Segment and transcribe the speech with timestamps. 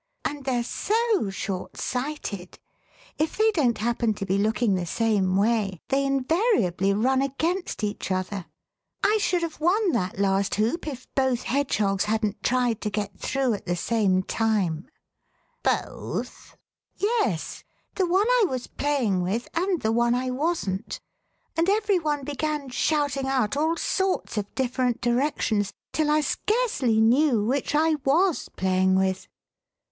[0.25, 2.57] And they're so short sighted;
[3.19, 8.09] if they don't happen to be looking the same way they invariably run against each
[8.09, 8.47] other.
[9.05, 12.43] 1 should have won that last hoop if both 37 The Westminster Alice hedgehogs hadn't
[12.43, 14.87] tried to get through at the same time."
[15.27, 16.57] *' Both?"
[16.95, 17.63] Yes,
[17.93, 20.99] the one I was playing with and the one I wasn't.
[21.55, 27.45] And every one began shouting out all sorts of different directions till I scarcely knew
[27.45, 29.27] which I was playing with.